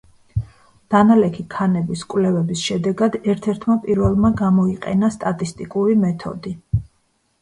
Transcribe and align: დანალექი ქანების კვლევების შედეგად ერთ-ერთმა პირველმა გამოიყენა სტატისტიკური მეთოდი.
დანალექი 0.93 1.43
ქანების 1.55 2.01
კვლევების 2.15 2.63
შედეგად 2.69 3.19
ერთ-ერთმა 3.35 3.77
პირველმა 3.87 4.33
გამოიყენა 4.43 5.15
სტატისტიკური 5.19 6.01
მეთოდი. 6.07 6.57